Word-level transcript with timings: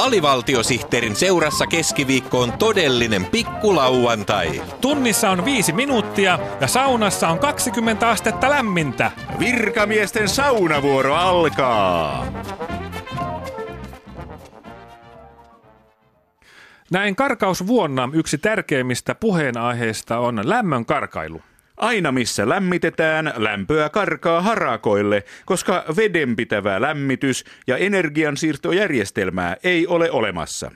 Alivaltiosihteerin 0.00 1.16
seurassa 1.16 1.66
keskiviikko 1.66 2.40
on 2.40 2.52
todellinen 2.52 3.24
pikkulauantai. 3.24 4.62
Tunnissa 4.80 5.30
on 5.30 5.44
viisi 5.44 5.72
minuuttia 5.72 6.38
ja 6.60 6.66
saunassa 6.66 7.28
on 7.28 7.38
20 7.38 8.08
astetta 8.08 8.50
lämmintä. 8.50 9.10
Virkamiesten 9.38 10.28
saunavuoro 10.28 11.14
alkaa. 11.14 12.26
Näin 16.90 17.16
karkausvuonna 17.16 18.08
yksi 18.12 18.38
tärkeimmistä 18.38 19.14
puheenaiheista 19.14 20.18
on 20.18 20.40
lämmön 20.44 20.86
karkailu. 20.86 21.42
Aina 21.80 22.12
missä 22.12 22.48
lämmitetään, 22.48 23.32
lämpöä 23.36 23.88
karkaa 23.88 24.42
harakoille, 24.42 25.24
koska 25.46 25.84
vedenpitävää 25.96 26.80
lämmitys- 26.80 27.44
ja 27.66 27.76
energiansiirtojärjestelmää 27.76 29.56
ei 29.62 29.86
ole 29.86 30.10
olemassa. 30.10 30.70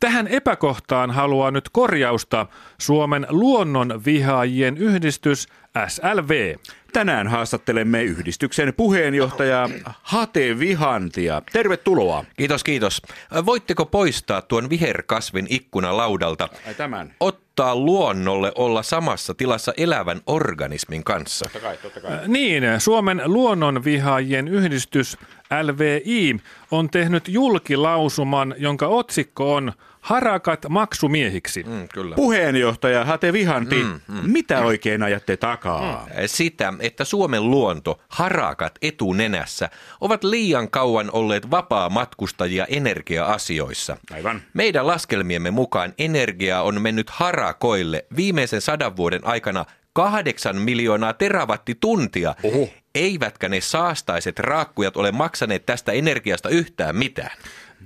Tähän 0.00 0.28
epäkohtaan 0.28 1.10
haluaa 1.10 1.50
nyt 1.50 1.68
korjausta 1.72 2.46
Suomen 2.78 3.26
luonnonvihaajien 3.28 4.76
yhdistys 4.76 5.48
SLV. 5.88 6.54
Tänään 6.92 7.28
haastattelemme 7.28 8.02
yhdistyksen 8.02 8.74
puheenjohtajaa 8.76 9.68
Hate 10.02 10.58
Vihantia. 10.58 11.42
Tervetuloa. 11.52 12.24
Kiitos, 12.36 12.64
kiitos. 12.64 13.02
Voitteko 13.46 13.86
poistaa 13.86 14.42
tuon 14.42 14.70
viherkasvin 14.70 15.46
ikkunan 15.50 15.96
laudalta? 15.96 16.48
Ai 16.66 16.74
tämän. 16.74 17.14
Ottaa 17.20 17.76
luonnolle 17.76 18.52
olla 18.54 18.82
samassa 18.82 19.34
tilassa 19.34 19.72
elävän 19.76 20.20
organismin 20.26 21.04
kanssa. 21.04 21.44
Totta 21.44 21.60
kai, 21.60 21.76
totta 21.76 22.00
kai. 22.00 22.18
Niin, 22.26 22.64
Suomen 22.78 23.22
luonnonvihaajien 23.24 24.48
yhdistys 24.48 25.16
LVI 25.62 26.36
on 26.70 26.90
tehnyt 26.90 27.28
julkilausuman, 27.28 28.54
jonka 28.58 28.86
otsikko 28.86 29.54
on 29.54 29.72
Harakat 30.00 30.66
maksumiehiksi. 30.68 31.62
Mm, 31.62 31.88
kyllä. 31.88 32.14
Puheenjohtaja 32.14 33.04
Hate 33.04 33.32
Vihanti, 33.32 33.82
mm, 33.82 34.00
mm, 34.08 34.30
mitä 34.30 34.60
oikein 34.60 35.02
ajatte 35.02 35.36
takaa? 35.36 36.06
Mm. 36.06 36.12
Sitä, 36.26 36.72
että 36.82 37.04
Suomen 37.04 37.50
luonto, 37.50 38.00
harakat 38.08 38.74
etunenässä, 38.82 39.70
ovat 40.00 40.24
liian 40.24 40.70
kauan 40.70 41.10
olleet 41.12 41.50
vapaa 41.50 41.88
matkustajia 41.88 42.66
energia-asioissa. 42.66 43.96
Aivan. 44.12 44.42
Meidän 44.54 44.86
laskelmiemme 44.86 45.50
mukaan 45.50 45.94
energia 45.98 46.62
on 46.62 46.82
mennyt 46.82 47.10
harakoille 47.10 48.06
viimeisen 48.16 48.60
sadan 48.60 48.96
vuoden 48.96 49.26
aikana 49.26 49.64
kahdeksan 49.92 50.56
miljoonaa 50.56 51.12
terawattituntia. 51.12 52.34
Oho. 52.44 52.68
Eivätkä 52.94 53.48
ne 53.48 53.60
saastaiset 53.60 54.38
raakkujat 54.38 54.96
ole 54.96 55.12
maksaneet 55.12 55.66
tästä 55.66 55.92
energiasta 55.92 56.48
yhtään 56.48 56.96
mitään. 56.96 57.30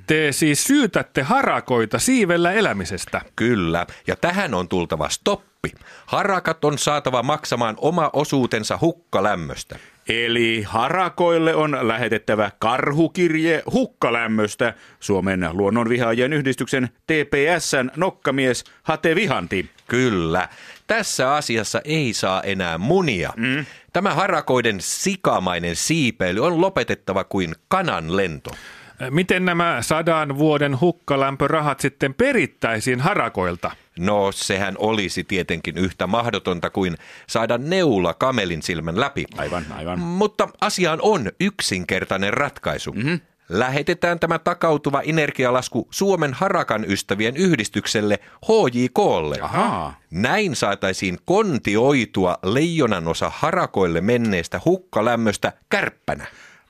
Te 0.07 0.33
siis 0.33 0.65
syytätte 0.65 1.23
harakoita 1.23 1.99
siivellä 1.99 2.53
elämisestä. 2.53 3.21
Kyllä, 3.37 3.87
ja 4.07 4.17
tähän 4.17 4.55
on 4.55 4.69
tultava 4.69 5.09
stoppi. 5.09 5.73
Harakat 6.07 6.65
on 6.65 6.79
saatava 6.79 7.23
maksamaan 7.23 7.75
oma 7.79 8.11
osuutensa 8.13 8.79
hukkalämmöstä. 8.81 9.79
Eli 10.09 10.63
harakoille 10.67 11.55
on 11.55 11.79
lähetettävä 11.83 12.51
karhukirje 12.59 13.63
hukkalämmöstä 13.73 14.75
Suomen 15.01 15.49
luonnonvihaajien 15.53 16.33
yhdistyksen 16.33 16.89
TPSn 17.07 17.91
nokkamies 17.97 18.65
Hate 18.83 19.15
Vihanti. 19.15 19.71
Kyllä. 19.89 20.49
Tässä 20.87 21.35
asiassa 21.35 21.81
ei 21.85 22.13
saa 22.13 22.43
enää 22.43 22.79
munia. 22.79 23.33
Mm. 23.37 23.67
Tämä 23.93 24.15
harakoiden 24.15 24.77
sikamainen 24.81 25.77
siipeily 25.77 26.41
on 26.41 26.61
lopetettava 26.61 27.25
kuin 27.25 27.55
kanan 27.69 28.17
lento. 28.17 28.51
Miten 29.11 29.45
nämä 29.45 29.79
sadan 29.81 30.39
vuoden 30.39 30.81
hukkalämpörahat 30.81 31.81
sitten 31.81 32.15
perittäisiin 32.15 33.01
harakoilta? 33.01 33.71
No, 33.99 34.33
sehän 34.33 34.75
olisi 34.79 35.25
tietenkin 35.25 35.79
yhtä 35.79 36.07
mahdotonta 36.07 36.71
kuin 36.71 36.97
saada 37.27 37.59
neula 37.59 38.15
kamelin 38.15 38.63
silmän 38.63 39.01
läpi. 39.01 39.25
Aivan, 39.37 39.65
aivan. 39.71 39.99
Mutta 39.99 40.49
asiaan 40.61 40.99
on 41.03 41.33
yksinkertainen 41.41 42.33
ratkaisu. 42.33 42.93
Mm-hmm. 42.93 43.21
Lähetetään 43.49 44.21
tämä 44.21 44.39
takautuva 44.39 45.01
energialasku 45.01 45.89
Suomen 45.91 46.35
harakan 46.35 46.85
ystävien 46.89 47.37
yhdistykselle 47.37 48.19
HJKlle. 48.47 49.39
Ahaa. 49.41 50.01
Näin 50.11 50.57
saataisiin 50.57 51.19
kontioitua 51.25 52.39
leijonanosa 52.43 53.33
harakoille 53.35 54.01
menneestä 54.01 54.61
hukkalämmöstä 54.65 55.53
kärppänä. 55.69 56.27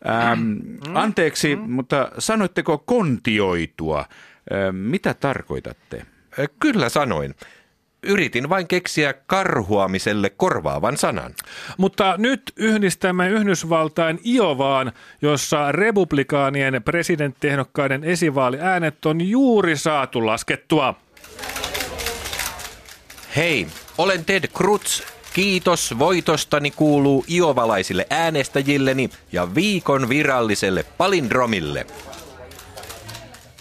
Ähm, 0.08 0.58
anteeksi, 0.94 1.56
mutta 1.56 2.08
sanoitteko 2.18 2.78
kontioitua? 2.78 4.04
Ähm, 4.52 4.76
mitä 4.76 5.14
tarkoitatte? 5.14 6.06
Ö, 6.38 6.48
Kyllä 6.60 6.88
sanoin. 6.88 7.34
Yritin 8.06 8.48
vain 8.48 8.68
keksiä 8.68 9.14
karhuamiselle 9.26 10.30
korvaavan 10.30 10.96
sanan. 10.96 11.34
Mutta 11.78 12.14
nyt 12.18 12.42
yhdistämme 12.56 13.28
Yhdysvaltain 13.28 14.20
Iovaan, 14.24 14.92
jossa 15.22 15.72
republikaanien 15.72 16.82
presidenttiehdokkaiden 16.82 18.04
esivaaliäänet 18.04 19.06
on 19.06 19.20
juuri 19.20 19.76
saatu 19.76 20.26
laskettua. 20.26 20.94
Hei, 23.36 23.66
olen 23.98 24.24
Ted 24.24 24.44
Cruz. 24.48 25.13
Kiitos 25.34 25.98
voitostani 25.98 26.70
kuuluu 26.70 27.24
iovalaisille 27.28 28.06
äänestäjilleni 28.10 29.10
ja 29.32 29.54
viikon 29.54 30.08
viralliselle 30.08 30.82
palindromille. 30.82 31.86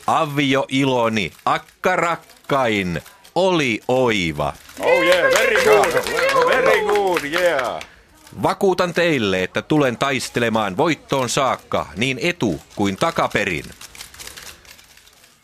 Avio 0.08 0.66
iloni, 0.70 1.32
akka 1.46 1.96
rakkain, 1.96 3.02
oli 3.36 3.82
oiva. 3.88 4.54
Oh 4.80 5.04
yeah, 5.04 5.32
very 5.32 5.64
good, 5.64 5.94
very 6.48 6.82
good, 6.82 7.24
yeah. 7.24 7.84
Vakuutan 8.44 8.94
teille, 8.94 9.44
että 9.44 9.62
tulen 9.62 9.98
taistelemaan 9.98 10.78
voittoon 10.78 11.30
saakka 11.30 11.88
niin 11.96 12.20
etu 12.22 12.62
kuin 12.76 12.98
takaperin. 12.98 13.66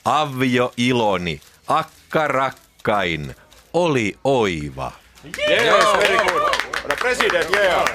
Avio 0.05 0.73
iloni, 0.77 1.41
akka 1.67 2.27
rakkain, 2.27 3.35
oli 3.73 4.17
oiva. 4.23 4.91
Yes, 5.25 5.85
very 5.97 6.17
good. 6.17 6.53
The 6.87 6.95
president, 6.99 7.55
yeah. 7.55 7.85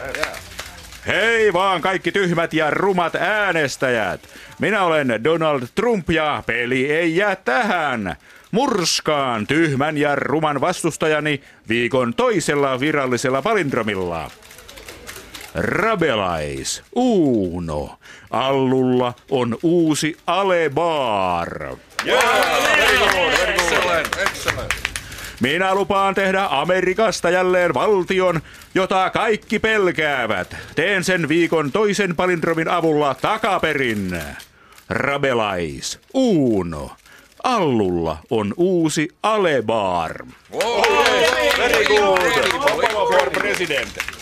Hei 1.07 1.53
vaan 1.53 1.81
kaikki 1.81 2.13
tyhmät 2.13 2.55
ja 2.55 2.71
rumat 2.71 3.15
äänestäjät. 3.15 4.21
Minä 4.59 4.83
olen 4.85 5.25
Donald 5.25 5.63
Trump 5.75 6.11
ja 6.11 6.43
peli 6.47 6.93
ei 6.93 7.17
jää 7.17 7.37
tähän. 7.37 8.17
Murskaan 8.51 9.47
tyhmän 9.47 9.99
ja 9.99 10.17
ruman 10.17 10.61
vastustajani 10.61 11.43
viikon 11.69 12.15
toisella 12.15 12.81
virallisella 12.81 13.43
palindromilla. 13.43 14.31
Rabelais, 15.55 16.83
Uuno. 16.95 17.99
Allulla 18.31 19.15
on 19.31 19.59
uusi 19.63 20.17
Alebar. 20.27 21.77
Minä 25.41 25.75
lupaan 25.75 26.15
tehdä 26.15 26.47
Amerikasta 26.51 27.31
jälleen 27.31 27.75
valtion, 27.75 28.41
jota 28.75 29.11
kaikki 29.11 29.59
pelkäävät. 29.59 30.57
Teen 30.75 31.05
sen 31.05 31.29
viikon 31.29 31.73
toisen 31.73 32.17
palindromin 32.17 32.69
avulla 32.69 33.15
takaperin. 33.15 34.21
Rabelais, 34.89 36.01
Uuno. 36.15 36.91
Allulla 37.43 38.17
on 38.31 38.55
uusi 38.57 39.09
Alebar. 39.23 40.25
Oh, 40.53 40.87
Very 41.59 41.85
good. 41.85 42.21
For 43.13 43.31
president. 43.31 44.14